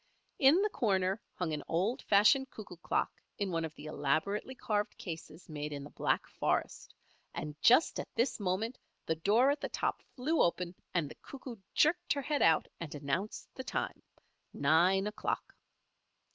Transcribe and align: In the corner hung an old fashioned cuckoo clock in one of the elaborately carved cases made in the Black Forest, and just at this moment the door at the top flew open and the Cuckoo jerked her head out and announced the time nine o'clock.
In 0.39 0.63
the 0.63 0.69
corner 0.69 1.21
hung 1.35 1.53
an 1.53 1.61
old 1.67 2.01
fashioned 2.01 2.49
cuckoo 2.49 2.77
clock 2.77 3.11
in 3.37 3.51
one 3.51 3.63
of 3.63 3.75
the 3.75 3.85
elaborately 3.85 4.55
carved 4.55 4.97
cases 4.97 5.47
made 5.47 5.71
in 5.71 5.83
the 5.83 5.91
Black 5.91 6.25
Forest, 6.27 6.95
and 7.35 7.55
just 7.61 7.99
at 7.99 8.09
this 8.15 8.39
moment 8.39 8.79
the 9.05 9.13
door 9.13 9.51
at 9.51 9.61
the 9.61 9.69
top 9.69 10.01
flew 10.15 10.41
open 10.41 10.73
and 10.91 11.07
the 11.07 11.13
Cuckoo 11.21 11.57
jerked 11.75 12.13
her 12.13 12.23
head 12.23 12.41
out 12.41 12.67
and 12.79 12.95
announced 12.95 13.47
the 13.53 13.63
time 13.63 14.01
nine 14.53 15.05
o'clock. 15.05 15.53